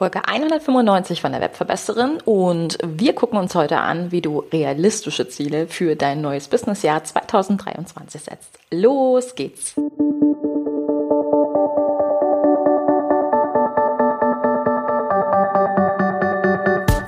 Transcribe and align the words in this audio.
Folge 0.00 0.26
195 0.26 1.20
von 1.20 1.32
der 1.32 1.42
Webverbesserin 1.42 2.22
und 2.24 2.78
wir 2.82 3.14
gucken 3.14 3.38
uns 3.38 3.54
heute 3.54 3.80
an, 3.80 4.10
wie 4.10 4.22
du 4.22 4.38
realistische 4.50 5.28
Ziele 5.28 5.66
für 5.66 5.94
dein 5.94 6.22
neues 6.22 6.48
Businessjahr 6.48 7.04
2023 7.04 8.22
setzt. 8.22 8.58
Los 8.70 9.34
geht's! 9.34 9.76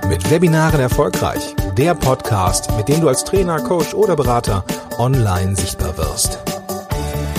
Mit 0.06 0.30
Webinaren 0.30 0.80
erfolgreich. 0.80 1.56
Der 1.78 1.94
Podcast, 1.94 2.76
mit 2.76 2.90
dem 2.90 3.00
du 3.00 3.08
als 3.08 3.24
Trainer, 3.24 3.62
Coach 3.62 3.94
oder 3.94 4.16
Berater 4.16 4.66
online 4.98 5.56
sichtbar 5.56 5.96
wirst. 5.96 6.51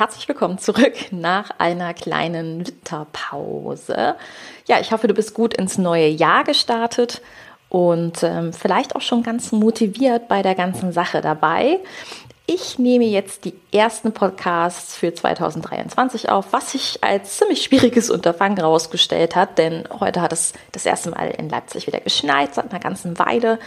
herzlich 0.00 0.26
willkommen 0.28 0.56
zurück 0.56 0.94
nach 1.10 1.50
einer 1.58 1.92
kleinen 1.92 2.66
Winterpause. 2.66 4.14
Ja, 4.66 4.80
ich 4.80 4.92
hoffe, 4.92 5.08
du 5.08 5.12
bist 5.12 5.34
gut 5.34 5.52
ins 5.52 5.76
neue 5.76 6.08
Jahr 6.08 6.42
gestartet 6.42 7.20
und 7.68 8.22
ähm, 8.22 8.54
vielleicht 8.54 8.96
auch 8.96 9.02
schon 9.02 9.22
ganz 9.22 9.52
motiviert 9.52 10.26
bei 10.26 10.40
der 10.40 10.54
ganzen 10.54 10.92
Sache 10.92 11.20
dabei. 11.20 11.80
Ich 12.46 12.78
nehme 12.78 13.04
jetzt 13.04 13.44
die 13.44 13.52
ersten 13.72 14.12
Podcasts 14.12 14.96
für 14.96 15.12
2023 15.12 16.30
auf, 16.30 16.46
was 16.50 16.72
sich 16.72 17.04
als 17.04 17.36
ziemlich 17.36 17.62
schwieriges 17.62 18.08
Unterfangen 18.08 18.56
herausgestellt 18.56 19.36
hat, 19.36 19.58
denn 19.58 19.86
heute 20.00 20.22
hat 20.22 20.32
es 20.32 20.54
das 20.72 20.86
erste 20.86 21.10
Mal 21.10 21.28
in 21.32 21.50
Leipzig 21.50 21.86
wieder 21.86 22.00
geschneit, 22.00 22.54
seit 22.54 22.70
einer 22.70 22.80
ganzen 22.80 23.18
Weile. 23.18 23.58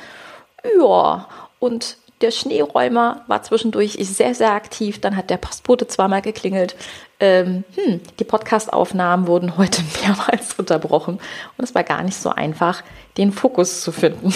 Ja, 0.80 1.28
und 1.59 1.97
der 2.23 2.31
Schneeräumer 2.31 3.21
war 3.27 3.43
zwischendurch 3.43 3.97
sehr, 4.02 4.33
sehr 4.33 4.53
aktiv. 4.53 5.02
Dann 5.02 5.16
hat 5.16 5.29
der 5.29 5.38
Postbote 5.38 5.88
zweimal 5.88 6.21
geklingelt. 6.21 6.75
Ähm, 7.19 7.63
hm, 7.75 8.02
die 8.19 8.23
Podcastaufnahmen 8.23 9.27
wurden 9.27 9.57
heute 9.57 9.83
mehrmals 10.02 10.53
unterbrochen 10.55 11.19
und 11.57 11.63
es 11.63 11.75
war 11.75 11.83
gar 11.83 12.01
nicht 12.03 12.17
so 12.17 12.29
einfach, 12.29 12.81
den 13.17 13.31
Fokus 13.31 13.81
zu 13.81 13.91
finden. 13.91 14.33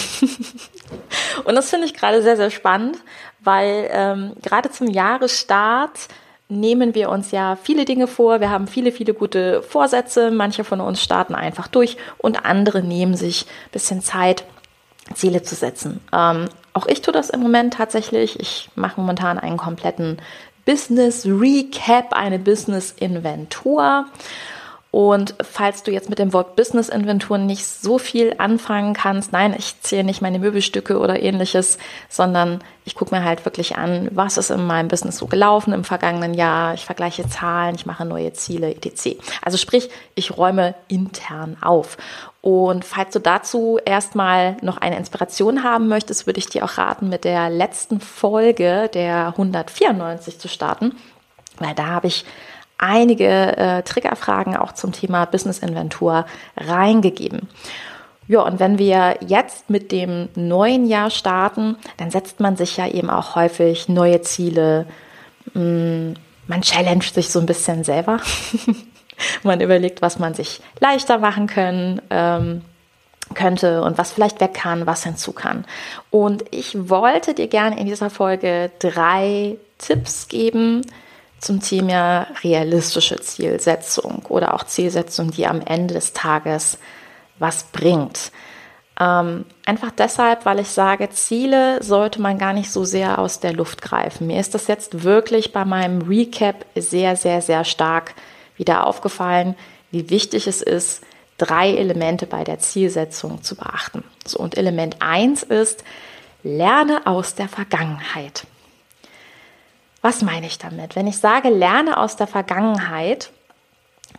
und 1.44 1.54
das 1.54 1.70
finde 1.70 1.86
ich 1.86 1.94
gerade 1.94 2.22
sehr, 2.22 2.36
sehr 2.36 2.50
spannend, 2.50 2.98
weil 3.40 3.88
ähm, 3.90 4.32
gerade 4.42 4.70
zum 4.70 4.88
Jahresstart 4.88 6.08
nehmen 6.48 6.94
wir 6.94 7.10
uns 7.10 7.30
ja 7.30 7.56
viele 7.62 7.84
Dinge 7.84 8.06
vor. 8.06 8.40
Wir 8.40 8.50
haben 8.50 8.68
viele, 8.68 8.92
viele 8.92 9.14
gute 9.14 9.62
Vorsätze. 9.62 10.30
Manche 10.30 10.64
von 10.64 10.80
uns 10.80 11.02
starten 11.02 11.34
einfach 11.34 11.68
durch 11.68 11.96
und 12.18 12.44
andere 12.44 12.82
nehmen 12.82 13.16
sich 13.16 13.44
ein 13.44 13.72
bisschen 13.72 14.00
Zeit, 14.02 14.44
Ziele 15.14 15.42
zu 15.42 15.54
setzen. 15.54 16.00
Auch 16.78 16.86
ich 16.86 17.02
tue 17.02 17.12
das 17.12 17.30
im 17.30 17.40
Moment 17.40 17.74
tatsächlich. 17.74 18.38
Ich 18.38 18.70
mache 18.76 19.00
momentan 19.00 19.36
einen 19.36 19.56
kompletten 19.56 20.18
Business 20.64 21.26
Recap, 21.26 22.12
eine 22.12 22.38
Business 22.38 22.92
Inventur. 22.92 24.06
Und 24.90 25.34
falls 25.42 25.82
du 25.82 25.90
jetzt 25.90 26.08
mit 26.08 26.18
dem 26.18 26.32
Wort 26.32 26.56
Business 26.56 26.88
Inventur 26.88 27.36
nicht 27.36 27.66
so 27.66 27.98
viel 27.98 28.34
anfangen 28.38 28.94
kannst, 28.94 29.32
nein, 29.32 29.54
ich 29.56 29.78
zähle 29.82 30.04
nicht 30.04 30.22
meine 30.22 30.38
Möbelstücke 30.38 30.98
oder 30.98 31.22
ähnliches, 31.22 31.76
sondern 32.08 32.64
ich 32.86 32.94
gucke 32.94 33.14
mir 33.14 33.22
halt 33.22 33.44
wirklich 33.44 33.76
an, 33.76 34.08
was 34.12 34.38
ist 34.38 34.50
in 34.50 34.66
meinem 34.66 34.88
Business 34.88 35.18
so 35.18 35.26
gelaufen 35.26 35.74
im 35.74 35.84
vergangenen 35.84 36.32
Jahr. 36.32 36.72
Ich 36.72 36.86
vergleiche 36.86 37.28
Zahlen, 37.28 37.74
ich 37.74 37.84
mache 37.84 38.06
neue 38.06 38.32
Ziele, 38.32 38.74
etc. 38.74 39.18
Also 39.42 39.58
sprich, 39.58 39.90
ich 40.14 40.38
räume 40.38 40.74
intern 40.88 41.58
auf. 41.60 41.98
Und 42.40 42.82
falls 42.86 43.12
du 43.12 43.18
dazu 43.18 43.78
erstmal 43.84 44.56
noch 44.62 44.78
eine 44.78 44.96
Inspiration 44.96 45.64
haben 45.64 45.88
möchtest, 45.88 46.26
würde 46.26 46.38
ich 46.38 46.48
dir 46.48 46.64
auch 46.64 46.78
raten, 46.78 47.10
mit 47.10 47.24
der 47.24 47.50
letzten 47.50 48.00
Folge 48.00 48.88
der 48.94 49.28
194 49.28 50.38
zu 50.38 50.48
starten, 50.48 50.96
weil 51.58 51.74
da 51.74 51.88
habe 51.88 52.06
ich 52.06 52.24
einige 52.78 53.56
äh, 53.56 53.82
Triggerfragen 53.82 54.56
auch 54.56 54.72
zum 54.72 54.92
Thema 54.92 55.24
Business 55.26 55.58
Inventur 55.58 56.26
reingegeben. 56.56 57.48
Ja, 58.28 58.42
und 58.42 58.60
wenn 58.60 58.78
wir 58.78 59.16
jetzt 59.26 59.70
mit 59.70 59.90
dem 59.90 60.28
neuen 60.34 60.86
Jahr 60.86 61.10
starten, 61.10 61.76
dann 61.96 62.10
setzt 62.10 62.40
man 62.40 62.56
sich 62.56 62.76
ja 62.76 62.86
eben 62.86 63.08
auch 63.08 63.34
häufig 63.34 63.88
neue 63.88 64.20
Ziele. 64.20 64.86
Mm, 65.54 66.12
man 66.46 66.62
challenged 66.62 67.14
sich 67.14 67.30
so 67.30 67.40
ein 67.40 67.46
bisschen 67.46 67.84
selber. 67.84 68.20
man 69.42 69.60
überlegt, 69.60 70.02
was 70.02 70.18
man 70.18 70.34
sich 70.34 70.60
leichter 70.78 71.18
machen 71.18 71.46
können, 71.46 72.02
ähm, 72.10 72.62
könnte 73.34 73.82
und 73.82 73.98
was 73.98 74.12
vielleicht 74.12 74.40
weg 74.40 74.54
kann, 74.54 74.86
was 74.86 75.04
hinzu 75.04 75.32
kann. 75.32 75.64
Und 76.10 76.44
ich 76.50 76.88
wollte 76.88 77.34
dir 77.34 77.48
gerne 77.48 77.78
in 77.78 77.86
dieser 77.86 78.10
Folge 78.10 78.70
drei 78.78 79.56
Tipps 79.78 80.28
geben, 80.28 80.82
zum 81.40 81.60
Thema 81.60 82.26
realistische 82.42 83.20
Zielsetzung 83.20 84.26
oder 84.28 84.54
auch 84.54 84.64
Zielsetzung, 84.64 85.30
die 85.30 85.46
am 85.46 85.60
Ende 85.60 85.94
des 85.94 86.12
Tages 86.12 86.78
was 87.38 87.64
bringt. 87.64 88.32
Ähm, 89.00 89.44
einfach 89.64 89.92
deshalb, 89.92 90.44
weil 90.44 90.58
ich 90.58 90.68
sage, 90.68 91.08
Ziele 91.10 91.82
sollte 91.82 92.20
man 92.20 92.38
gar 92.38 92.52
nicht 92.52 92.70
so 92.70 92.84
sehr 92.84 93.18
aus 93.20 93.38
der 93.38 93.52
Luft 93.52 93.80
greifen. 93.80 94.26
Mir 94.26 94.40
ist 94.40 94.54
das 94.54 94.66
jetzt 94.66 95.04
wirklich 95.04 95.52
bei 95.52 95.64
meinem 95.64 96.02
Recap 96.02 96.66
sehr, 96.74 97.14
sehr, 97.14 97.40
sehr 97.40 97.64
stark 97.64 98.14
wieder 98.56 98.86
aufgefallen, 98.86 99.54
wie 99.92 100.10
wichtig 100.10 100.48
es 100.48 100.62
ist, 100.62 101.04
drei 101.38 101.76
Elemente 101.76 102.26
bei 102.26 102.42
der 102.42 102.58
Zielsetzung 102.58 103.42
zu 103.44 103.54
beachten. 103.54 104.02
So, 104.26 104.40
und 104.40 104.56
Element 104.56 104.96
1 104.98 105.44
ist, 105.44 105.84
lerne 106.42 107.06
aus 107.06 107.36
der 107.36 107.48
Vergangenheit. 107.48 108.46
Was 110.02 110.22
meine 110.22 110.46
ich 110.46 110.58
damit? 110.58 110.96
Wenn 110.96 111.06
ich 111.06 111.18
sage, 111.18 111.48
lerne 111.48 111.98
aus 111.98 112.16
der 112.16 112.26
Vergangenheit, 112.26 113.30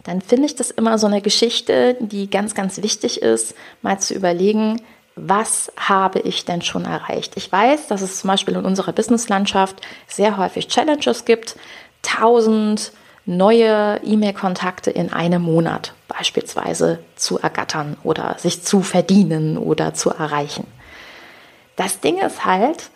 dann 0.03 0.21
finde 0.21 0.45
ich 0.45 0.55
das 0.55 0.71
immer 0.71 0.97
so 0.97 1.07
eine 1.07 1.21
Geschichte, 1.21 1.97
die 1.99 2.29
ganz, 2.29 2.53
ganz 2.53 2.81
wichtig 2.81 3.21
ist, 3.21 3.55
mal 3.81 3.99
zu 3.99 4.13
überlegen, 4.13 4.81
was 5.15 5.71
habe 5.75 6.19
ich 6.19 6.45
denn 6.45 6.61
schon 6.61 6.85
erreicht? 6.85 7.33
Ich 7.35 7.51
weiß, 7.51 7.87
dass 7.87 8.01
es 8.01 8.19
zum 8.19 8.29
Beispiel 8.29 8.55
in 8.55 8.65
unserer 8.65 8.93
Businesslandschaft 8.93 9.81
sehr 10.07 10.37
häufig 10.37 10.67
Challenges 10.67 11.25
gibt, 11.25 11.57
1000 12.05 12.93
neue 13.25 13.99
E-Mail-Kontakte 14.03 14.91
in 14.91 15.13
einem 15.13 15.41
Monat 15.41 15.93
beispielsweise 16.07 16.99
zu 17.15 17.37
ergattern 17.37 17.97
oder 18.03 18.35
sich 18.39 18.63
zu 18.63 18.81
verdienen 18.81 19.57
oder 19.57 19.93
zu 19.93 20.09
erreichen. 20.09 20.65
Das 21.75 21.99
Ding 21.99 22.17
ist 22.17 22.45
halt, 22.45 22.89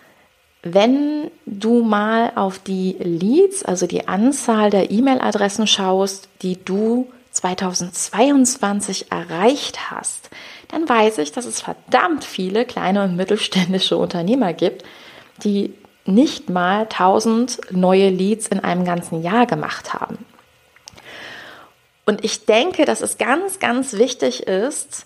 wenn 0.63 1.29
du 1.46 1.84
mal 1.84 2.31
auf 2.35 2.57
die 2.57 2.96
Leads, 3.00 3.63
also 3.63 3.85
die 3.85 4.07
Anzahl 4.07 4.69
der 4.69 4.91
E-Mail-Adressen 4.91 5.68
schaust, 5.68 6.29
die 6.41 6.63
du 6.63 7.12
2022 7.31 9.12
erreicht 9.12 9.91
hast, 9.91 10.29
dann 10.69 10.88
weiß 10.88 11.18
ich, 11.18 11.34
dass 11.34 11.46
es 11.46 11.62
verdammt 11.62 12.24
viele 12.24 12.66
kleine 12.66 13.03
und 13.03 13.18
mittelständische 13.18 13.97
Unternehmer 13.97 14.53
gibt, 14.53 14.84
die 15.44 15.74
nicht 16.06 16.50
mal 16.50 16.84
1000 16.84 17.72
neue 17.72 18.09
Leads 18.09 18.47
in 18.47 18.62
einem 18.62 18.85
ganzen 18.85 19.22
Jahr 19.22 19.45
gemacht 19.45 19.94
haben. 19.94 20.18
Und 22.06 22.24
ich 22.24 22.45
denke, 22.45 22.85
dass 22.85 23.01
es 23.01 23.18
ganz, 23.18 23.59
ganz 23.59 23.94
wichtig 23.94 24.44
ist, 24.44 25.06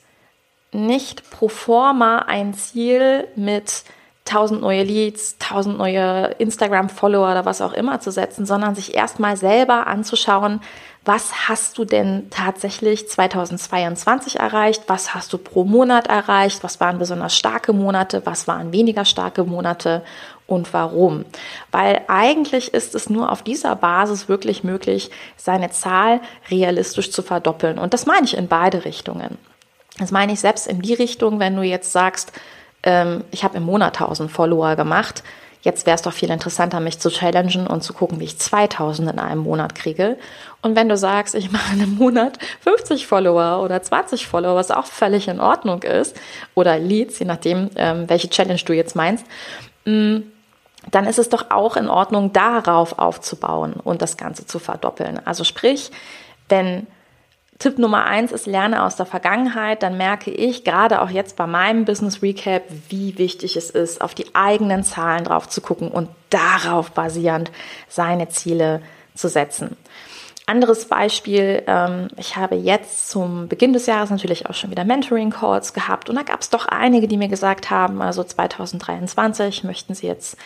nicht 0.72 1.30
pro 1.30 1.48
forma 1.48 2.20
ein 2.20 2.54
Ziel 2.54 3.28
mit 3.36 3.84
1000 4.28 4.62
neue 4.62 4.84
Leads, 4.84 5.38
1000 5.40 5.78
neue 5.78 6.36
Instagram-Follower 6.38 7.32
oder 7.32 7.46
was 7.46 7.62
auch 7.62 7.74
immer 7.74 8.00
zu 8.00 8.12
setzen, 8.12 8.46
sondern 8.46 8.76
sich 8.76 8.94
erstmal 8.96 9.38
selber 9.38 9.88
anzuschauen, 9.88 10.62
was 11.06 11.48
hast 11.48 11.78
du 11.78 11.86
denn 11.86 12.30
tatsächlich 12.30 13.08
2022 13.08 14.40
erreicht, 14.40 14.84
was 14.88 15.16
hast 15.16 15.32
du 15.32 15.38
pro 15.38 15.64
Monat 15.64 16.08
erreicht, 16.08 16.64
was 16.64 16.82
waren 16.82 17.00
besonders 17.00 17.36
starke 17.36 17.72
Monate, 17.72 18.26
was 18.26 18.48
waren 18.48 18.74
weniger 18.74 19.06
starke 19.06 19.46
Monate 19.46 20.04
und 20.48 20.74
warum. 20.74 21.24
Weil 21.72 22.02
eigentlich 22.10 22.74
ist 22.74 22.94
es 22.94 23.10
nur 23.10 23.32
auf 23.32 23.42
dieser 23.42 23.76
Basis 23.78 24.28
wirklich 24.28 24.66
möglich, 24.66 25.10
seine 25.38 25.70
Zahl 25.70 26.20
realistisch 26.52 27.12
zu 27.12 27.22
verdoppeln. 27.22 27.80
Und 27.80 27.94
das 27.94 28.06
meine 28.06 28.26
ich 28.26 28.36
in 28.36 28.50
beide 28.50 28.84
Richtungen. 28.84 29.38
Das 30.00 30.12
meine 30.12 30.34
ich 30.34 30.42
selbst 30.42 30.68
in 30.68 30.82
die 30.82 30.94
Richtung, 30.94 31.40
wenn 31.40 31.56
du 31.56 31.62
jetzt 31.64 31.92
sagst, 31.94 32.34
ähm, 32.88 33.26
ich 33.32 33.44
habe 33.44 33.58
im 33.58 33.64
Monat 33.64 34.00
1000 34.00 34.32
Follower 34.32 34.78
gemacht. 34.78 35.22
Jetzt 35.62 35.86
wäre 35.86 35.96
es 35.96 36.02
doch 36.04 36.14
viel 36.14 36.32
interessanter, 36.32 36.80
mich 36.80 37.00
zu 37.00 37.10
challengen 37.10 37.68
und 37.68 37.84
zu 37.84 37.94
gucken, 37.94 38.22
wie 38.22 38.24
ich 38.24 38.40
2000 38.40 39.12
in 39.12 39.20
einem 39.20 39.42
Monat 39.42 39.76
kriege. 39.76 40.18
Und 40.62 40.78
wenn 40.78 40.88
du 40.88 40.96
sagst, 40.96 41.36
ich 41.36 41.52
mache 41.52 41.76
in 41.76 41.82
einem 41.82 41.96
Monat 41.96 42.40
50 42.62 43.06
Follower 43.06 43.62
oder 43.62 43.84
20 43.84 44.26
Follower, 44.26 44.56
was 44.56 44.72
auch 44.72 44.86
völlig 44.86 45.28
in 45.28 45.42
Ordnung 45.42 45.84
ist, 45.84 46.16
oder 46.56 46.80
Leads, 46.80 47.20
je 47.20 47.26
nachdem, 47.26 47.70
ähm, 47.76 48.06
welche 48.08 48.30
Challenge 48.30 48.62
du 48.64 48.72
jetzt 48.72 48.96
meinst, 48.96 49.26
mh, 49.84 49.94
mm, 49.94 50.24
dann 50.90 51.06
ist 51.06 51.20
es 51.20 51.28
doch 51.28 51.52
auch 51.52 51.76
in 51.76 51.90
Ordnung, 51.90 52.32
darauf 52.32 52.98
aufzubauen 52.98 53.74
und 53.74 54.02
das 54.02 54.16
Ganze 54.16 54.46
zu 54.46 54.60
verdoppeln. 54.60 55.20
Also 55.26 55.44
sprich, 55.44 55.92
wenn 56.48 56.88
Tipp 57.60 57.80
Nummer 57.80 58.06
eins 58.06 58.32
ist, 58.32 58.46
lerne 58.46 58.84
aus 58.84 58.96
der 58.96 59.08
Vergangenheit. 59.08 59.82
Dann 59.82 59.98
merke 59.98 60.30
ich 60.30 60.64
gerade 60.64 61.02
auch 61.02 61.10
jetzt 61.10 61.36
bei 61.36 61.48
meinem 61.48 61.86
Business 61.86 62.22
Recap, 62.22 62.64
wie 62.90 63.18
wichtig 63.18 63.58
es 63.58 63.72
ist, 63.72 64.02
auf 64.02 64.14
die 64.14 64.36
eigenen 64.36 64.84
Zahlen 64.84 65.24
drauf 65.24 65.50
zu 65.50 65.62
gucken 65.62 65.90
und 65.90 66.10
darauf 66.30 66.92
basierend 66.92 67.52
seine 67.90 68.30
Ziele 68.30 68.82
zu 69.16 69.28
setzen. 69.28 69.76
Anderes 70.50 70.86
Beispiel, 70.86 71.64
ähm, 71.68 72.08
ich 72.16 72.38
habe 72.38 72.56
jetzt 72.56 73.10
zum 73.10 73.50
Beginn 73.50 73.74
des 73.74 73.86
Jahres 73.86 74.12
natürlich 74.12 74.46
auch 74.46 74.54
schon 74.54 74.72
wieder 74.72 74.86
Mentoring-Calls 74.86 75.74
gehabt 75.74 76.10
und 76.10 76.16
da 76.16 76.24
gab 76.24 76.40
es 76.40 76.50
doch 76.50 76.68
einige, 76.68 77.10
die 77.10 77.18
mir 77.18 77.28
gesagt 77.28 77.70
haben, 77.70 78.02
also 78.02 78.24
2023 78.24 79.66
möchten 79.66 79.94
sie 79.94 80.08
jetzt 80.08 80.38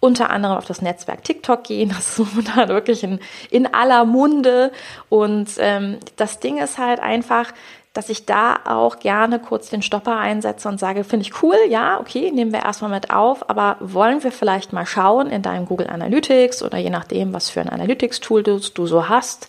unter 0.00 0.30
anderem 0.30 0.56
auf 0.56 0.66
das 0.66 0.82
Netzwerk 0.82 1.24
TikTok 1.24 1.64
gehen. 1.64 1.88
Das 1.90 2.10
ist 2.10 2.18
momentan 2.34 2.68
wirklich 2.68 3.02
in, 3.02 3.20
in 3.50 3.72
aller 3.72 4.04
Munde. 4.04 4.72
Und 5.08 5.50
ähm, 5.58 5.98
das 6.16 6.40
Ding 6.40 6.58
ist 6.58 6.78
halt 6.78 7.00
einfach, 7.00 7.52
dass 7.98 8.10
ich 8.10 8.26
da 8.26 8.60
auch 8.64 9.00
gerne 9.00 9.40
kurz 9.40 9.70
den 9.70 9.82
Stopper 9.82 10.16
einsetze 10.18 10.68
und 10.68 10.78
sage, 10.78 11.02
finde 11.02 11.26
ich 11.26 11.42
cool, 11.42 11.56
ja, 11.68 11.98
okay, 11.98 12.30
nehmen 12.30 12.52
wir 12.52 12.60
erstmal 12.60 12.92
mit 12.92 13.10
auf, 13.10 13.50
aber 13.50 13.76
wollen 13.80 14.22
wir 14.22 14.30
vielleicht 14.30 14.72
mal 14.72 14.86
schauen 14.86 15.28
in 15.30 15.42
deinem 15.42 15.66
Google 15.66 15.88
Analytics 15.88 16.62
oder 16.62 16.78
je 16.78 16.90
nachdem, 16.90 17.32
was 17.32 17.50
für 17.50 17.60
ein 17.60 17.68
Analytics-Tool 17.68 18.44
du, 18.44 18.60
du 18.60 18.86
so 18.86 19.08
hast, 19.08 19.48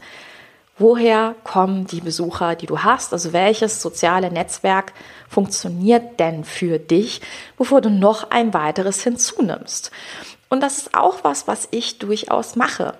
woher 0.79 1.35
kommen 1.43 1.85
die 1.85 2.01
Besucher, 2.01 2.55
die 2.55 2.65
du 2.65 2.79
hast? 2.79 3.13
Also 3.13 3.33
welches 3.33 3.81
soziale 3.81 4.31
Netzwerk 4.31 4.93
funktioniert 5.27 6.19
denn 6.19 6.43
für 6.43 6.79
dich, 6.79 7.21
bevor 7.57 7.81
du 7.81 7.91
noch 7.91 8.31
ein 8.31 8.53
weiteres 8.53 9.03
hinzunimmst? 9.03 9.91
Und 10.49 10.61
das 10.61 10.79
ist 10.79 10.95
auch 10.95 11.23
was, 11.23 11.47
was 11.47 11.67
ich 11.71 11.99
durchaus 11.99 12.55
mache. 12.55 12.95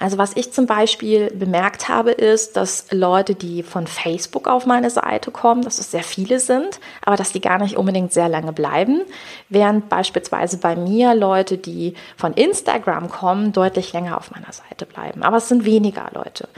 Also 0.00 0.18
was 0.18 0.36
ich 0.36 0.52
zum 0.52 0.66
Beispiel 0.66 1.30
bemerkt 1.30 1.88
habe, 1.88 2.10
ist, 2.10 2.58
dass 2.58 2.88
Leute, 2.90 3.34
die 3.34 3.62
von 3.62 3.86
Facebook 3.86 4.46
auf 4.46 4.66
meine 4.66 4.90
Seite 4.90 5.30
kommen, 5.30 5.62
dass 5.62 5.78
es 5.78 5.90
sehr 5.90 6.02
viele 6.02 6.40
sind, 6.40 6.78
aber 7.02 7.16
dass 7.16 7.32
die 7.32 7.40
gar 7.40 7.58
nicht 7.58 7.78
unbedingt 7.78 8.12
sehr 8.12 8.28
lange 8.28 8.52
bleiben, 8.52 9.00
während 9.48 9.88
beispielsweise 9.88 10.58
bei 10.58 10.76
mir 10.76 11.14
Leute, 11.14 11.56
die 11.56 11.94
von 12.18 12.34
Instagram 12.34 13.08
kommen, 13.08 13.54
deutlich 13.54 13.94
länger 13.94 14.18
auf 14.18 14.30
meiner 14.30 14.52
Seite 14.52 14.84
bleiben. 14.84 15.22
Aber 15.22 15.38
es 15.38 15.48
sind 15.48 15.64
weniger 15.64 16.10
Leute. 16.12 16.50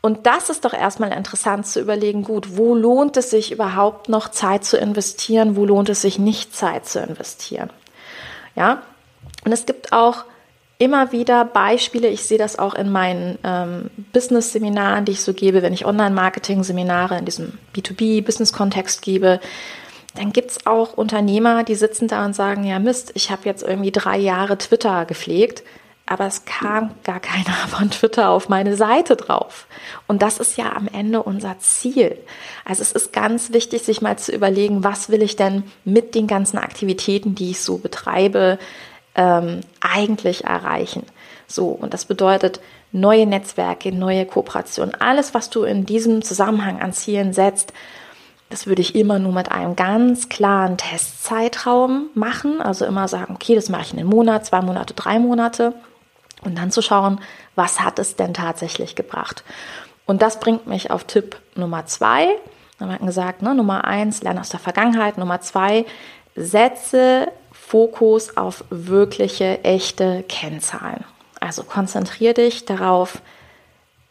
Und 0.00 0.26
das 0.26 0.48
ist 0.48 0.64
doch 0.64 0.72
erstmal 0.72 1.12
interessant 1.12 1.66
zu 1.66 1.80
überlegen, 1.80 2.22
gut, 2.22 2.56
wo 2.56 2.76
lohnt 2.76 3.16
es 3.16 3.30
sich 3.30 3.50
überhaupt 3.50 4.08
noch 4.08 4.28
Zeit 4.28 4.64
zu 4.64 4.76
investieren, 4.76 5.56
wo 5.56 5.64
lohnt 5.64 5.88
es 5.88 6.02
sich 6.02 6.20
nicht 6.20 6.54
Zeit 6.54 6.86
zu 6.86 7.00
investieren? 7.00 7.70
Ja, 8.54 8.82
und 9.46 9.52
es 9.52 9.64
gibt 9.64 9.92
auch 9.92 10.24
immer 10.78 11.12
wieder 11.12 11.44
Beispiele, 11.44 12.08
ich 12.08 12.24
sehe 12.24 12.36
das 12.36 12.58
auch 12.58 12.74
in 12.74 12.90
meinen 12.90 13.38
ähm, 13.44 13.90
Business-Seminaren, 14.12 15.04
die 15.04 15.12
ich 15.12 15.22
so 15.22 15.32
gebe, 15.32 15.62
wenn 15.62 15.72
ich 15.72 15.86
Online-Marketing-Seminare 15.86 17.16
in 17.16 17.24
diesem 17.24 17.56
B2B-Business-Kontext 17.74 19.02
gebe, 19.02 19.40
dann 20.16 20.32
gibt 20.32 20.50
es 20.50 20.66
auch 20.66 20.94
Unternehmer, 20.94 21.62
die 21.62 21.76
sitzen 21.76 22.08
da 22.08 22.24
und 22.24 22.34
sagen, 22.34 22.64
ja 22.64 22.80
Mist, 22.80 23.12
ich 23.14 23.30
habe 23.30 23.42
jetzt 23.44 23.62
irgendwie 23.62 23.92
drei 23.92 24.18
Jahre 24.18 24.58
Twitter 24.58 25.04
gepflegt, 25.04 25.62
aber 26.06 26.26
es 26.26 26.44
kam 26.44 26.90
gar 27.04 27.20
keiner 27.20 27.54
von 27.68 27.88
Twitter 27.90 28.30
auf 28.30 28.48
meine 28.48 28.76
Seite 28.76 29.14
drauf. 29.14 29.68
Und 30.08 30.22
das 30.22 30.38
ist 30.38 30.58
ja 30.58 30.72
am 30.74 30.88
Ende 30.88 31.22
unser 31.22 31.60
Ziel. 31.60 32.18
Also 32.64 32.82
es 32.82 32.90
ist 32.90 33.12
ganz 33.12 33.52
wichtig, 33.52 33.82
sich 33.82 34.02
mal 34.02 34.18
zu 34.18 34.32
überlegen, 34.32 34.82
was 34.82 35.08
will 35.08 35.22
ich 35.22 35.36
denn 35.36 35.62
mit 35.84 36.16
den 36.16 36.26
ganzen 36.26 36.58
Aktivitäten, 36.58 37.36
die 37.36 37.52
ich 37.52 37.60
so 37.60 37.78
betreibe, 37.78 38.58
ähm, 39.16 39.62
eigentlich 39.80 40.44
erreichen. 40.44 41.02
So, 41.48 41.68
und 41.68 41.94
das 41.94 42.04
bedeutet 42.04 42.60
neue 42.92 43.26
Netzwerke, 43.26 43.92
neue 43.92 44.26
Kooperationen, 44.26 44.94
alles, 44.94 45.34
was 45.34 45.50
du 45.50 45.64
in 45.64 45.86
diesem 45.86 46.22
Zusammenhang 46.22 46.80
an 46.80 46.92
Zielen 46.92 47.32
setzt, 47.32 47.72
das 48.48 48.66
würde 48.66 48.82
ich 48.82 48.94
immer 48.94 49.18
nur 49.18 49.32
mit 49.32 49.50
einem 49.50 49.74
ganz 49.74 50.28
klaren 50.28 50.76
Testzeitraum 50.76 52.10
machen. 52.14 52.60
Also 52.60 52.84
immer 52.84 53.08
sagen, 53.08 53.34
okay, 53.34 53.56
das 53.56 53.68
mache 53.68 53.82
ich 53.82 53.92
in 53.92 53.98
einem 53.98 54.08
Monat, 54.08 54.46
zwei 54.46 54.60
Monate, 54.60 54.94
drei 54.94 55.18
Monate. 55.18 55.72
Und 56.42 56.56
dann 56.56 56.70
zu 56.70 56.80
schauen, 56.80 57.20
was 57.56 57.80
hat 57.80 57.98
es 57.98 58.14
denn 58.14 58.34
tatsächlich 58.34 58.94
gebracht. 58.94 59.42
Und 60.04 60.22
das 60.22 60.38
bringt 60.38 60.68
mich 60.68 60.92
auf 60.92 61.04
Tipp 61.04 61.36
Nummer 61.56 61.86
zwei. 61.86 62.28
Wir 62.78 62.88
haben 62.88 63.06
gesagt, 63.06 63.42
ne, 63.42 63.54
Nummer 63.54 63.84
eins, 63.84 64.22
lerne 64.22 64.40
aus 64.40 64.50
der 64.50 64.60
Vergangenheit. 64.60 65.18
Nummer 65.18 65.40
zwei, 65.40 65.84
setze 66.36 67.32
Fokus 67.66 68.36
auf 68.36 68.62
wirkliche, 68.70 69.64
echte 69.64 70.24
Kennzahlen. 70.28 71.02
Also 71.40 71.64
konzentriere 71.64 72.34
dich 72.34 72.64
darauf, 72.64 73.20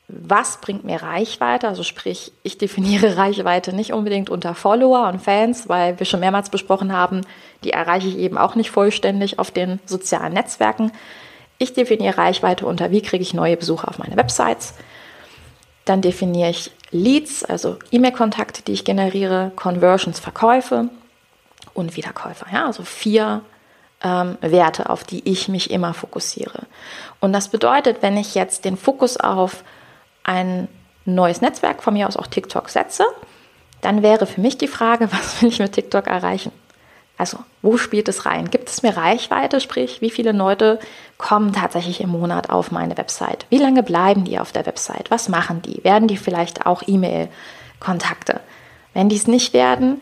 was 0.09 0.57
bringt 0.57 0.83
mir 0.83 1.01
Reichweite? 1.01 1.69
Also 1.69 1.83
sprich, 1.83 2.33
ich 2.43 2.57
definiere 2.57 3.15
Reichweite 3.17 3.73
nicht 3.73 3.93
unbedingt 3.93 4.29
unter 4.29 4.55
Follower 4.55 5.07
und 5.07 5.21
Fans, 5.21 5.69
weil 5.69 5.97
wir 5.97 6.05
schon 6.05 6.19
mehrmals 6.19 6.49
besprochen 6.49 6.91
haben, 6.91 7.21
die 7.63 7.71
erreiche 7.71 8.09
ich 8.09 8.17
eben 8.17 8.37
auch 8.37 8.55
nicht 8.55 8.71
vollständig 8.71 9.39
auf 9.39 9.51
den 9.51 9.79
sozialen 9.85 10.33
Netzwerken. 10.33 10.91
Ich 11.57 11.73
definiere 11.73 12.17
Reichweite 12.17 12.65
unter, 12.65 12.91
wie 12.91 13.01
kriege 13.01 13.23
ich 13.23 13.33
neue 13.33 13.55
Besucher 13.55 13.87
auf 13.87 13.99
meine 13.99 14.17
Websites. 14.17 14.73
Dann 15.85 16.01
definiere 16.01 16.49
ich 16.49 16.71
Leads, 16.91 17.45
also 17.45 17.77
E-Mail-Kontakte, 17.89 18.63
die 18.63 18.73
ich 18.73 18.83
generiere, 18.83 19.53
Conversions, 19.55 20.19
Verkäufe 20.19 20.89
und 21.75 21.95
Wiederkäufer. 21.95 22.47
Ja, 22.51 22.65
also 22.65 22.83
vier 22.83 23.41
ähm, 24.03 24.37
Werte, 24.41 24.89
auf 24.89 25.03
die 25.03 25.29
ich 25.29 25.47
mich 25.47 25.69
immer 25.69 25.93
fokussiere. 25.93 26.63
Und 27.19 27.33
das 27.33 27.49
bedeutet, 27.49 28.01
wenn 28.01 28.17
ich 28.17 28.33
jetzt 28.33 28.65
den 28.65 28.77
Fokus 28.77 29.17
auf 29.17 29.63
ein 30.23 30.67
neues 31.05 31.41
Netzwerk, 31.41 31.83
von 31.83 31.93
mir 31.93 32.07
aus 32.07 32.17
auch 32.17 32.27
TikTok, 32.27 32.69
setze, 32.69 33.05
dann 33.81 34.01
wäre 34.01 34.25
für 34.25 34.41
mich 34.41 34.57
die 34.57 34.67
Frage, 34.67 35.11
was 35.11 35.41
will 35.41 35.49
ich 35.49 35.59
mit 35.59 35.73
TikTok 35.73 36.07
erreichen? 36.07 36.51
Also, 37.17 37.37
wo 37.61 37.77
spielt 37.77 38.09
es 38.09 38.25
rein? 38.25 38.51
Gibt 38.51 38.67
es 38.67 38.83
mir 38.83 38.97
Reichweite? 38.97 39.61
Sprich, 39.61 40.01
wie 40.01 40.09
viele 40.09 40.33
Leute 40.33 40.79
kommen 41.17 41.53
tatsächlich 41.53 42.01
im 42.01 42.09
Monat 42.09 42.49
auf 42.49 42.71
meine 42.71 42.97
Website? 42.97 43.45
Wie 43.49 43.57
lange 43.57 43.83
bleiben 43.83 44.25
die 44.25 44.37
auf 44.37 44.51
der 44.51 44.65
Website? 44.65 45.11
Was 45.11 45.29
machen 45.29 45.61
die? 45.61 45.81
Werden 45.85 46.09
die 46.09 46.17
vielleicht 46.17 46.65
auch 46.65 46.83
E-Mail-Kontakte? 46.85 48.41
Wenn 48.93 49.07
die 49.07 49.15
es 49.15 49.27
nicht 49.27 49.53
werden, 49.53 50.01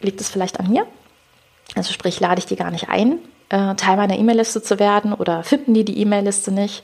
liegt 0.00 0.20
es 0.20 0.28
vielleicht 0.28 0.60
an 0.60 0.68
mir? 0.68 0.86
Also 1.76 1.92
sprich, 1.92 2.20
lade 2.20 2.38
ich 2.38 2.46
die 2.46 2.56
gar 2.56 2.70
nicht 2.70 2.88
ein, 2.88 3.18
äh, 3.48 3.74
Teil 3.74 3.96
meiner 3.96 4.18
E-Mail-Liste 4.18 4.62
zu 4.62 4.78
werden 4.78 5.12
oder 5.12 5.42
finden 5.42 5.74
die 5.74 5.84
die 5.84 5.98
E-Mail-Liste 5.98 6.52
nicht? 6.52 6.82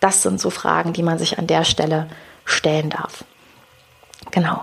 Das 0.00 0.22
sind 0.22 0.40
so 0.40 0.50
Fragen, 0.50 0.92
die 0.92 1.02
man 1.02 1.18
sich 1.18 1.38
an 1.38 1.46
der 1.46 1.64
Stelle 1.64 2.08
stellen 2.44 2.90
darf. 2.90 3.24
Genau. 4.30 4.62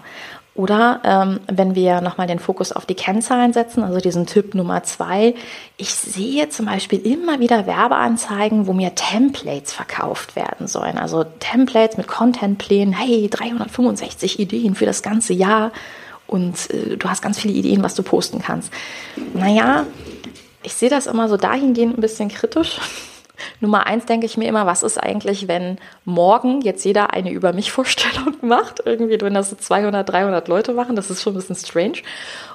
Oder 0.57 1.01
ähm, 1.03 1.39
wenn 1.45 1.75
wir 1.75 2.01
nochmal 2.01 2.25
den 2.25 2.39
Fokus 2.39 2.71
auf 2.71 2.87
die 2.87 2.95
Kennzahlen 2.95 3.53
setzen, 3.53 3.83
also 3.83 3.99
diesen 3.99 4.25
Tipp 4.25 4.55
Nummer 4.55 4.81
zwei. 4.81 5.35
Ich 5.77 5.93
sehe 5.93 6.49
zum 6.49 6.65
Beispiel 6.65 6.97
immer 7.05 7.39
wieder 7.39 7.67
Werbeanzeigen, 7.67 8.65
wo 8.65 8.73
mir 8.73 8.95
Templates 8.95 9.71
verkauft 9.71 10.35
werden 10.35 10.65
sollen. 10.65 10.97
Also 10.97 11.23
Templates 11.23 11.97
mit 11.97 12.07
Contentplänen. 12.07 12.91
Hey, 12.91 13.29
365 13.29 14.39
Ideen 14.39 14.73
für 14.73 14.87
das 14.87 15.03
ganze 15.03 15.33
Jahr 15.33 15.71
und 16.27 16.69
äh, 16.71 16.97
du 16.97 17.09
hast 17.09 17.21
ganz 17.21 17.39
viele 17.39 17.53
Ideen, 17.53 17.83
was 17.83 17.95
du 17.95 18.03
posten 18.03 18.39
kannst. 18.39 18.71
Naja, 19.33 19.85
ich 20.63 20.73
sehe 20.73 20.89
das 20.89 21.07
immer 21.07 21.29
so 21.29 21.37
dahingehend 21.37 21.97
ein 21.97 22.01
bisschen 22.01 22.29
kritisch. 22.29 22.79
Nummer 23.59 23.85
eins 23.85 24.05
denke 24.05 24.25
ich 24.25 24.35
mir 24.35 24.47
immer, 24.47 24.65
was 24.65 24.83
ist 24.83 24.97
eigentlich, 24.97 25.47
wenn 25.47 25.77
morgen 26.05 26.61
jetzt 26.61 26.83
jeder 26.83 27.13
eine 27.13 27.31
Über 27.31 27.53
mich 27.53 27.71
Vorstellung 27.71 28.35
macht? 28.41 28.81
Irgendwie, 28.85 29.19
wenn 29.21 29.33
das 29.33 29.49
so 29.49 29.55
200, 29.55 30.07
300 30.07 30.47
Leute 30.47 30.73
machen, 30.73 30.95
das 30.95 31.09
ist 31.09 31.21
schon 31.21 31.33
ein 31.33 31.37
bisschen 31.37 31.55
strange. 31.55 31.99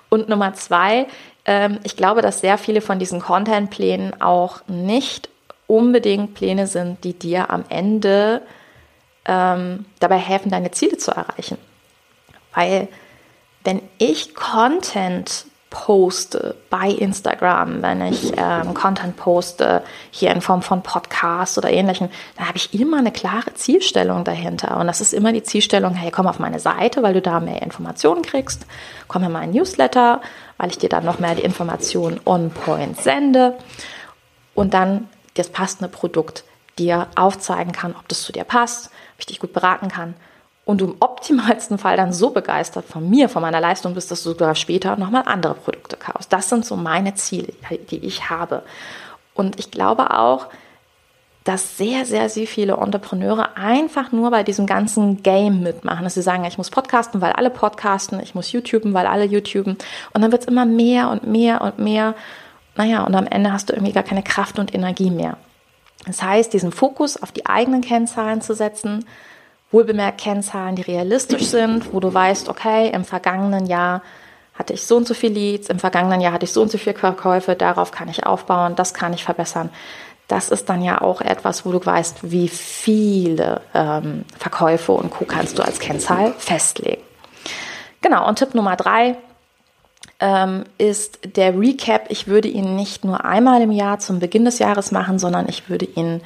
Und 0.09 0.29
Nummer 0.29 0.55
zwei, 0.55 1.07
ähm, 1.45 1.79
ich 1.85 1.97
glaube, 1.97 2.21
dass 2.21 2.41
sehr 2.41 2.59
viele 2.59 2.81
von 2.81 2.99
diesen 2.99 3.21
Content-Plänen 3.21 4.21
auch 4.21 4.61
nicht 4.69 5.29
unbedingt 5.67 6.35
Pläne 6.35 6.67
sind, 6.67 7.03
die 7.05 7.15
dir 7.15 7.51
am 7.51 7.65
Ende 7.69 8.43
ähm, 9.25 9.87
dabei 10.01 10.19
helfen, 10.19 10.51
deine 10.51 10.71
Ziele 10.73 10.99
zu 10.99 11.13
erreichen. 11.13 11.57
Weil 12.55 12.89
wenn 13.65 13.83
ich 13.99 14.35
Content 14.35 15.47
poste 15.73 16.55
bei 16.69 16.91
Instagram, 16.91 17.81
wenn 17.81 18.03
ich 18.03 18.35
ähm, 18.37 18.75
Content 18.75 19.17
poste, 19.17 19.83
hier 20.11 20.31
in 20.31 20.43
Form 20.43 20.61
von 20.61 20.83
Podcasts 20.83 21.57
oder 21.57 21.71
ähnlichem, 21.71 22.11
dann 22.37 22.47
habe 22.47 22.59
ich 22.59 22.75
immer 22.79 22.99
eine 22.99 23.11
klare 23.11 23.55
Zielstellung 23.55 24.23
dahinter. 24.23 24.79
Und 24.79 24.87
das 24.87 25.01
ist 25.01 25.15
immer 25.15 25.33
die 25.33 25.43
Zielstellung, 25.43 25.95
hey, 25.95 26.11
komm 26.11 26.27
auf 26.27 26.39
meine 26.39 26.61
Seite, 26.61 27.03
weil 27.03 27.15
du 27.15 27.23
da 27.23 27.41
mehr 27.41 27.63
Informationen 27.63 28.21
kriegst. 28.21 28.67
Komm 29.09 29.25
in 29.25 29.33
meinen 29.33 29.55
Newsletter, 29.55 30.21
weil 30.59 30.69
ich 30.69 30.79
dir 30.79 30.91
dann 30.91 31.07
noch 31.07 31.19
mehr 31.19 31.35
die 31.35 31.43
Informationen 31.43 32.21
on 32.27 32.51
point 32.51 33.01
sende. 33.01 33.57
Und 34.55 34.75
dann 34.75 35.09
das 35.35 35.49
passende 35.49 35.89
Produkt 35.89 36.45
dir 36.79 37.07
aufzeigen 37.17 37.73
kann, 37.73 37.95
ob 37.99 38.07
das 38.09 38.23
zu 38.23 38.33
dir 38.33 38.45
passt, 38.45 38.87
ob 39.15 39.21
ich 39.21 39.27
dich 39.27 39.41
gut 39.41 39.55
beraten 39.55 39.89
kann 39.89 40.15
und 40.65 40.81
du 40.81 40.87
im 40.87 40.97
optimalsten 41.01 41.79
Fall 41.79 41.97
dann 41.97 42.13
so 42.13 42.31
begeistert 42.31 42.85
von 42.85 43.09
mir, 43.09 43.29
von 43.29 43.43
meiner 43.43 43.61
Leistung 43.61 43.95
bist, 43.95 44.11
dass 44.11 44.23
du 44.23 44.31
sogar 44.31 44.55
später 44.55 44.97
nochmal 44.97 45.25
andere 45.27 45.55
Produkte 45.55 45.97
kaufst. 45.97 46.33
Das 46.33 46.49
sind 46.49 46.65
so 46.65 46.77
meine 46.77 47.15
Ziele, 47.15 47.53
die 47.91 47.99
ich 47.99 48.31
habe. 48.31 48.63
Und 49.35 49.59
ich 49.59 49.71
glaube 49.71 50.17
auch, 50.17 50.49
dass 51.45 51.77
sehr, 51.77 52.05
sehr, 52.05 52.29
sehr 52.29 52.47
viele 52.47 52.75
Entrepreneure 52.75 53.57
einfach 53.57 54.13
nur 54.13 54.31
bei 54.31 54.45
diesem 54.45 54.67
ganzen 54.67 55.25
Game 55.25 55.63
mitmachen. 55.63 56.05
Dass 56.05 56.15
sie 56.15 56.23
sagen, 56.23 56.45
ich 56.45 56.59
muss 56.59 56.71
podcasten, 56.71 57.21
weil 57.21 57.33
alle 57.33 57.51
podcasten, 57.51 58.21
ich 58.21 58.35
muss 58.35 58.53
YouTuben, 58.53 58.95
weil 58.95 59.07
alle 59.07 59.25
YouTuben. 59.25 59.77
Und 60.13 60.23
dann 60.23 60.31
wird 60.31 60.43
es 60.43 60.49
immer 60.49 60.65
mehr 60.65 61.11
und 61.11 61.27
mehr 61.27 61.61
und 61.63 61.79
mehr. 61.79 62.15
Naja, 62.77 63.05
und 63.05 63.15
am 63.17 63.27
Ende 63.27 63.53
hast 63.53 63.69
du 63.69 63.73
irgendwie 63.73 63.93
gar 63.93 64.05
keine 64.05 64.23
Kraft 64.23 64.61
und 64.61 64.73
Energie 64.73 65.11
mehr. 65.11 65.37
Das 66.07 66.23
heißt, 66.23 66.53
diesen 66.53 66.71
Fokus 66.71 67.21
auf 67.21 67.33
die 67.33 67.47
eigenen 67.47 67.81
Kennzahlen 67.81 68.41
zu 68.41 68.55
setzen, 68.55 69.05
wohlbemerkt 69.73 70.21
Kennzahlen, 70.21 70.77
die 70.77 70.83
realistisch 70.83 71.47
sind, 71.47 71.93
wo 71.93 72.01
du 72.01 72.13
weißt, 72.13 72.49
okay, 72.49 72.91
im 72.91 73.05
vergangenen 73.05 73.67
Jahr 73.67 74.03
hatte 74.55 74.75
ich 74.75 74.87
so 74.87 74.97
und 74.97 75.09
so 75.09 75.15
viele 75.15 75.35
Leads, 75.35 75.69
im 75.69 75.79
vergangenen 75.79 76.21
Jahr 76.21 76.33
hatte 76.33 76.45
ich 76.45 76.53
so 76.53 76.63
und 76.63 76.71
so 76.71 76.79
viele 76.79 76.97
Verkäufe, 76.97 77.57
darauf 77.57 77.91
kann 77.91 78.09
ich 78.09 78.27
aufbauen, 78.27 78.77
das 78.77 78.95
kann 78.95 79.13
ich 79.13 79.25
verbessern 79.25 79.71
das 80.33 80.49
ist 80.49 80.71
dann 80.71 80.83
ja 80.83 81.03
auch 81.03 81.21
etwas, 81.21 81.67
wo 81.67 81.73
du 81.73 81.85
weißt, 81.85 82.31
wie 82.31 82.49
viele 82.49 83.61
ähm, 83.75 84.25
Verkäufe 84.39 84.93
und 84.93 85.11
Co. 85.11 85.27
kannst 85.27 85.59
du 85.59 85.63
als 85.63 85.79
Kennzahl 85.79 86.33
festlegen. 86.39 87.03
Genau, 88.01 88.27
und 88.27 88.39
Tipp 88.39 88.55
Nummer 88.55 88.77
drei 88.77 89.17
ähm, 90.21 90.65
ist 90.79 91.19
der 91.37 91.59
Recap. 91.59 92.07
Ich 92.09 92.29
würde 92.29 92.49
ihn 92.49 92.77
nicht 92.77 93.05
nur 93.05 93.27
einmal 93.27 93.61
im 93.61 93.73
Jahr 93.73 93.99
zum 93.99 94.21
Beginn 94.21 94.47
des 94.47 94.59
Jahres 94.59 94.91
machen, 94.91 95.19
sondern 95.19 95.49
ich 95.51 95.69
würde 95.69 95.85
ihn 95.85 96.23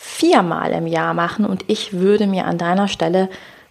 viermal 0.00 0.70
im 0.70 0.86
Jahr 0.86 1.12
machen 1.12 1.44
und 1.44 1.64
ich 1.66 1.92
würde 1.92 2.28
mir 2.28 2.46
an 2.46 2.56
deiner 2.56 2.86
Stelle 2.86 3.28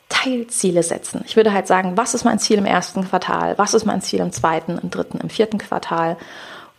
Teilziele 0.10 0.84
setzen. 0.84 1.24
Ich 1.26 1.38
würde 1.38 1.54
halt 1.54 1.68
sagen, 1.68 1.96
was 1.96 2.14
ist 2.14 2.26
mein 2.26 2.38
Ziel 2.38 2.58
im 2.58 2.66
ersten 2.66 3.08
Quartal, 3.08 3.58
was 3.58 3.74
ist 3.74 3.86
mein 3.86 4.02
Ziel 4.02 4.20
im 4.20 4.34
zweiten, 4.34 4.78
im 4.78 4.90
dritten, 4.90 5.20
im 5.20 5.30
vierten 5.30 5.58
Quartal 5.58 6.18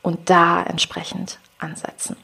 und 0.02 0.28
da 0.28 0.62
entsprechend 0.62 1.38
ansetzen. 1.58 2.16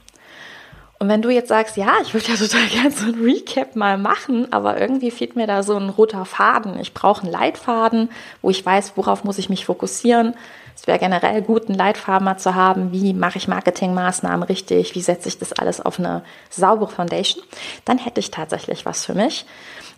Und 0.98 1.08
wenn 1.08 1.22
du 1.22 1.30
jetzt 1.30 1.48
sagst, 1.48 1.76
ja, 1.76 1.94
ich 2.02 2.14
würde 2.14 2.28
ja 2.28 2.36
total 2.36 2.66
gerne 2.72 2.90
so 2.90 3.06
ein 3.06 3.22
Recap 3.22 3.76
mal 3.76 3.98
machen, 3.98 4.52
aber 4.52 4.80
irgendwie 4.80 5.10
fehlt 5.10 5.36
mir 5.36 5.46
da 5.46 5.62
so 5.62 5.76
ein 5.76 5.88
roter 5.88 6.24
Faden. 6.24 6.78
Ich 6.78 6.94
brauche 6.94 7.22
einen 7.22 7.32
Leitfaden, 7.32 8.10
wo 8.42 8.50
ich 8.50 8.64
weiß, 8.64 8.92
worauf 8.96 9.24
muss 9.24 9.38
ich 9.38 9.48
mich 9.48 9.66
fokussieren. 9.66 10.34
Es 10.76 10.86
wäre 10.86 10.98
generell 10.98 11.40
gut, 11.42 11.68
einen 11.68 11.78
Leitfaden 11.78 12.24
mal 12.24 12.36
zu 12.36 12.54
haben. 12.54 12.92
Wie 12.92 13.14
mache 13.14 13.38
ich 13.38 13.48
Marketingmaßnahmen 13.48 14.42
richtig? 14.42 14.94
Wie 14.94 15.00
setze 15.00 15.28
ich 15.28 15.38
das 15.38 15.52
alles 15.52 15.80
auf 15.80 15.98
eine 15.98 16.24
saubere 16.50 16.90
Foundation? 16.90 17.44
Dann 17.84 17.98
hätte 17.98 18.20
ich 18.20 18.30
tatsächlich 18.30 18.84
was 18.84 19.04
für 19.04 19.14
mich. 19.14 19.46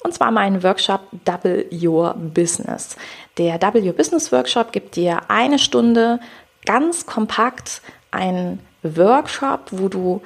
Und 0.00 0.12
zwar 0.12 0.30
meinen 0.30 0.62
Workshop 0.62 1.00
Double 1.24 1.66
Your 1.72 2.14
Business. 2.14 2.96
Der 3.38 3.58
Double 3.58 3.82
Your 3.82 3.94
Business 3.94 4.30
Workshop 4.32 4.70
gibt 4.72 4.96
dir 4.96 5.20
eine 5.28 5.58
Stunde 5.58 6.20
ganz 6.64 7.06
kompakt 7.06 7.80
einen 8.10 8.60
Workshop, 8.82 9.68
wo 9.70 9.88
du 9.88 10.22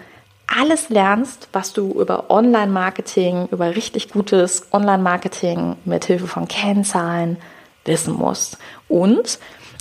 alles 0.51 0.89
lernst, 0.89 1.49
was 1.53 1.73
du 1.73 2.01
über 2.01 2.31
Online-Marketing, 2.31 3.49
über 3.51 3.75
richtig 3.77 4.11
gutes 4.11 4.67
Online-Marketing 4.73 5.77
mit 5.85 6.05
Hilfe 6.05 6.27
von 6.27 6.49
Kennzahlen 6.49 7.37
wissen 7.85 8.15
musst. 8.15 8.59
Und 8.89 9.39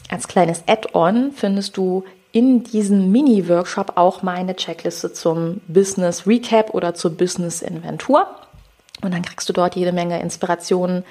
als 0.09 0.27
kleines 0.27 0.63
Add-on 0.67 1.31
findest 1.31 1.75
du 1.77 2.03
in 2.31 2.63
diesem 2.63 3.11
Mini-Workshop 3.11 3.93
auch 3.95 4.21
meine 4.21 4.55
Checkliste 4.55 5.11
zum 5.11 5.61
Business 5.67 6.27
Recap 6.27 6.73
oder 6.73 6.93
zur 6.93 7.11
Business 7.11 7.61
Inventur. 7.61 8.27
Und 9.01 9.13
dann 9.13 9.23
kriegst 9.23 9.49
du 9.49 9.53
dort 9.53 9.75
jede 9.75 9.91
Menge 9.91 10.21
Inspirationen, 10.21 11.03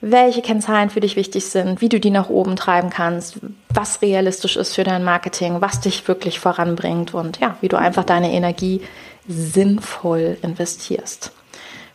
welche 0.00 0.42
Kennzahlen 0.42 0.90
für 0.90 1.00
dich 1.00 1.16
wichtig 1.16 1.46
sind, 1.46 1.80
wie 1.80 1.88
du 1.88 1.98
die 1.98 2.10
nach 2.10 2.28
oben 2.28 2.56
treiben 2.56 2.90
kannst, 2.90 3.38
was 3.72 4.02
realistisch 4.02 4.56
ist 4.56 4.74
für 4.74 4.84
dein 4.84 5.04
Marketing, 5.04 5.60
was 5.60 5.80
dich 5.80 6.06
wirklich 6.06 6.38
voranbringt 6.38 7.14
und 7.14 7.40
ja, 7.40 7.56
wie 7.60 7.68
du 7.68 7.78
einfach 7.78 8.04
deine 8.04 8.32
Energie 8.32 8.82
sinnvoll 9.26 10.36
investierst. 10.42 11.32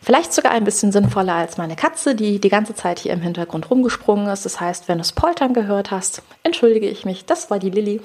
Vielleicht 0.03 0.33
sogar 0.33 0.51
ein 0.51 0.63
bisschen 0.63 0.91
sinnvoller 0.91 1.35
als 1.35 1.57
meine 1.57 1.75
Katze, 1.75 2.15
die 2.15 2.39
die 2.39 2.49
ganze 2.49 2.73
Zeit 2.73 2.97
hier 2.97 3.13
im 3.13 3.21
Hintergrund 3.21 3.69
rumgesprungen 3.69 4.27
ist. 4.27 4.45
Das 4.45 4.59
heißt, 4.59 4.87
wenn 4.87 4.97
du 4.97 5.03
es 5.03 5.11
Poltern 5.11 5.53
gehört 5.53 5.91
hast, 5.91 6.23
entschuldige 6.41 6.89
ich 6.89 7.05
mich, 7.05 7.25
das 7.25 7.51
war 7.51 7.59
die 7.59 7.69
Lilly, 7.69 8.01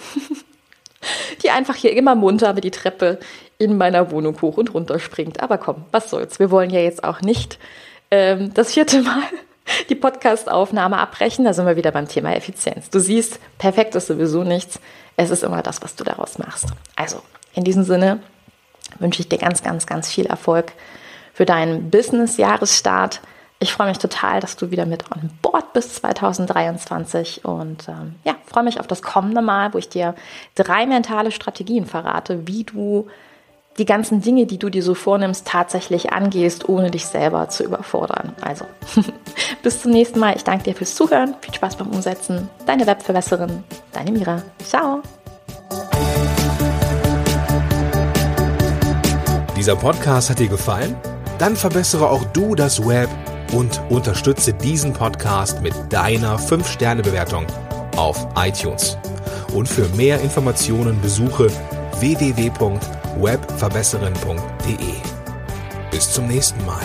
die 1.43 1.51
einfach 1.51 1.75
hier 1.75 1.97
immer 1.97 2.15
munter 2.15 2.51
über 2.51 2.61
die 2.61 2.71
Treppe 2.71 3.19
in 3.57 3.79
meiner 3.79 4.11
Wohnung 4.11 4.41
hoch 4.43 4.59
und 4.59 4.75
runter 4.75 4.99
springt. 4.99 5.41
Aber 5.41 5.57
komm, 5.57 5.87
was 5.91 6.11
soll's. 6.11 6.39
Wir 6.39 6.51
wollen 6.51 6.69
ja 6.69 6.81
jetzt 6.81 7.03
auch 7.03 7.23
nicht 7.23 7.59
ähm, 8.11 8.53
das 8.53 8.75
vierte 8.75 9.01
Mal 9.01 9.23
die 9.89 9.95
Podcastaufnahme 9.95 10.99
abbrechen. 10.99 11.45
Da 11.45 11.53
sind 11.53 11.67
wir 11.67 11.77
wieder 11.77 11.93
beim 11.93 12.09
Thema 12.09 12.35
Effizienz. 12.35 12.91
Du 12.91 12.99
siehst, 12.99 13.39
perfekt 13.59 13.95
ist 13.95 14.07
sowieso 14.07 14.45
nichts. 14.45 14.81
Es 15.17 15.31
ist 15.31 15.43
immer 15.43 15.63
das, 15.63 15.83
was 15.83 15.97
du 15.97 16.05
daraus 16.05 16.39
machst. 16.39 16.67
Also, 16.95 17.23
in 17.55 17.65
diesem 17.65 17.85
Sinne 17.85 18.21
wünsche 18.99 19.21
ich 19.21 19.29
dir 19.29 19.39
ganz, 19.39 19.63
ganz, 19.63 19.87
ganz 19.87 20.09
viel 20.09 20.27
Erfolg 20.27 20.73
für 21.33 21.47
deinen 21.47 21.91
Business-Jahresstart. 21.91 23.21
Ich 23.59 23.73
freue 23.73 23.89
mich 23.89 23.99
total, 23.99 24.41
dass 24.41 24.57
du 24.57 24.71
wieder 24.71 24.85
mit 24.85 25.11
on 25.11 25.31
board 25.41 25.73
bist 25.73 25.97
2023 25.97 27.45
und 27.45 27.89
ähm, 27.89 28.17
ja, 28.25 28.35
freue 28.47 28.65
mich 28.65 28.81
auf 28.81 28.87
das 28.87 29.03
kommende 29.03 29.41
Mal, 29.41 29.73
wo 29.73 29.79
ich 29.79 29.89
dir 29.89 30.15
drei 30.55 30.87
mentale 30.87 31.33
Strategien 31.33 31.87
verrate, 31.87 32.47
wie 32.47 32.65
du 32.65 33.09
die 33.79 33.85
ganzen 33.85 34.23
Dinge, 34.23 34.47
die 34.47 34.59
du 34.59 34.71
dir 34.71 34.83
so 34.83 34.95
vornimmst, 34.95 35.47
tatsächlich 35.47 36.13
angehst, 36.13 36.69
ohne 36.69 36.91
dich 36.91 37.07
selber 37.07 37.49
zu 37.49 37.65
überfordern. 37.65 38.33
Also, 38.41 38.65
bis 39.63 39.83
zum 39.83 39.93
nächsten 39.93 40.19
Mal. 40.19 40.35
Ich 40.37 40.45
danke 40.45 40.65
dir 40.65 40.75
fürs 40.75 40.95
Zuhören. 40.95 41.35
Viel 41.41 41.55
Spaß 41.55 41.77
beim 41.77 41.89
Umsetzen. 41.89 42.49
Deine 42.67 42.87
Webverbesserin, 42.87 43.65
deine 43.93 44.13
Mira. 44.13 44.43
Ciao. 44.65 45.03
Dieser 49.57 49.77
Podcast 49.77 50.31
hat 50.31 50.39
dir 50.39 50.49
gefallen? 50.49 50.97
Dann 51.39 51.57
verbessere 51.57 52.09
auch 52.09 52.25
du 52.33 52.55
das 52.55 52.87
Web 52.87 53.09
und 53.53 53.81
unterstütze 53.91 54.53
diesen 54.53 54.93
Podcast 54.93 55.63
mit 55.63 55.75
deiner 55.91 56.39
5-Sterne-Bewertung 56.39 57.47
auf 57.97 58.27
iTunes. 58.37 58.97
Und 59.57 59.67
für 59.67 59.89
mehr 59.97 60.21
Informationen 60.21 61.01
besuche 61.01 61.51
www 61.99 62.51
webverbesserin.de. 63.23 64.77
Bis 65.91 66.13
zum 66.13 66.27
nächsten 66.27 66.63
Mal. 66.67 66.83